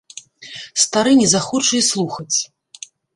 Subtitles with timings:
[0.83, 2.37] Стары не захоча й слухаць.